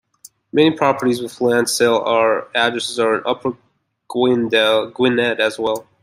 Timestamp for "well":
5.59-5.85